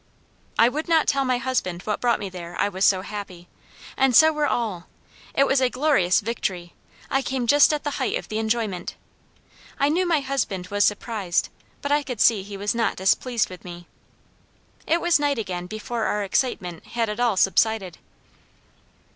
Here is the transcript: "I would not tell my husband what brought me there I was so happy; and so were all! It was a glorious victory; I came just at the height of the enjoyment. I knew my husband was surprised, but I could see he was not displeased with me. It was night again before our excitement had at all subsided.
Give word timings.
"I 0.57 0.67
would 0.67 0.87
not 0.87 1.05
tell 1.07 1.23
my 1.25 1.37
husband 1.37 1.83
what 1.83 2.01
brought 2.01 2.19
me 2.19 2.27
there 2.27 2.55
I 2.59 2.69
was 2.69 2.83
so 2.85 3.01
happy; 3.01 3.47
and 3.95 4.15
so 4.15 4.33
were 4.33 4.47
all! 4.47 4.87
It 5.35 5.45
was 5.45 5.61
a 5.61 5.69
glorious 5.69 6.21
victory; 6.21 6.73
I 7.11 7.21
came 7.21 7.45
just 7.45 7.71
at 7.71 7.83
the 7.83 7.91
height 8.01 8.17
of 8.17 8.27
the 8.27 8.39
enjoyment. 8.39 8.95
I 9.79 9.89
knew 9.89 10.07
my 10.07 10.21
husband 10.21 10.69
was 10.69 10.83
surprised, 10.85 11.49
but 11.83 11.91
I 11.91 12.01
could 12.01 12.19
see 12.19 12.41
he 12.41 12.57
was 12.57 12.73
not 12.73 12.95
displeased 12.95 13.47
with 13.51 13.63
me. 13.63 13.85
It 14.87 14.99
was 15.01 15.19
night 15.19 15.37
again 15.37 15.67
before 15.67 16.05
our 16.05 16.23
excitement 16.23 16.83
had 16.87 17.07
at 17.07 17.19
all 17.19 17.37
subsided. 17.37 17.99